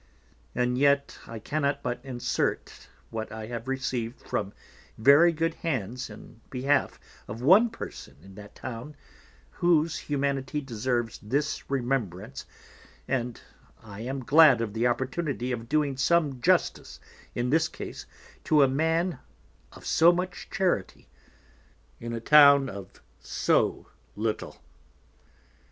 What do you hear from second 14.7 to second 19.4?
the Opportunity of doing some Justice in this Case to a Man